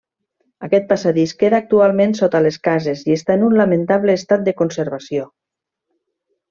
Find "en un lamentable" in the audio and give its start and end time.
3.39-4.19